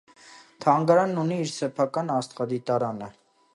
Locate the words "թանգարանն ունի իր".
0.63-1.51